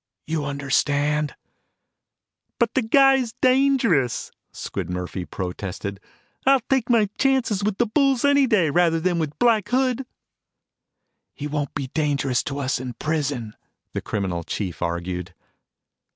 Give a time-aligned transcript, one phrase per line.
[0.25, 1.35] You understand?"
[2.57, 5.99] "But the guy's dangerous," Squid Murphy protested.
[6.43, 10.07] "I'll take my chances with the bulls any day, rather than with Black Hood."
[11.35, 13.55] "He won't be dangerous to us in prison,"
[13.93, 15.35] the criminal chief argued.